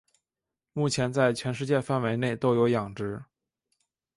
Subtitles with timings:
[0.73, 3.21] 目前在全世界范围内都有养殖。